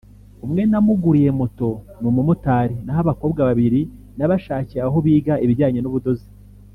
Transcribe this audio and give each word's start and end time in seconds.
umwe 0.45 0.63
namuguriye 0.71 1.29
moto 1.39 1.69
ni 1.99 2.05
umumotari 2.11 2.75
naho 2.85 2.99
abakobwa 3.03 3.39
babiri 3.49 3.81
nabashakiye 4.17 4.81
aho 4.87 4.97
biga 5.05 5.33
ibijyanye 5.45 5.81
n’ubudozi 5.81 6.27